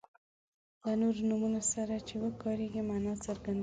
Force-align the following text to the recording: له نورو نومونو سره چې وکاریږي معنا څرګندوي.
له 0.85 0.93
نورو 1.01 1.21
نومونو 1.29 1.61
سره 1.73 1.95
چې 2.07 2.15
وکاریږي 2.25 2.81
معنا 2.89 3.13
څرګندوي. 3.25 3.59